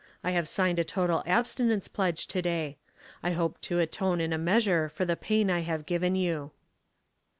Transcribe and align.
I 0.23 0.31
have 0.31 0.47
signed 0.47 0.79
a 0.79 0.83
total 0.83 1.21
abstinence 1.27 1.87
pledge 1.87 2.25
to 2.25 2.41
day. 2.41 2.79
I 3.21 3.33
hope 3.33 3.61
to 3.61 3.77
atone 3.77 4.19
in 4.19 4.33
a 4.33 4.37
measure 4.39 4.89
for 4.89 5.05
the 5.05 5.15
pain 5.15 5.51
I 5.51 5.59
have 5.59 5.85
given 5.85 6.15
you." 6.15 6.49